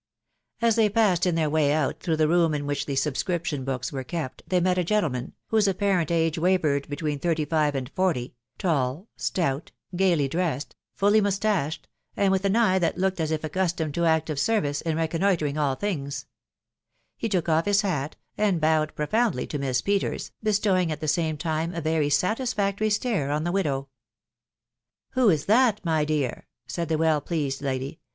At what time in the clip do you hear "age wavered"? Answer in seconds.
6.09-6.89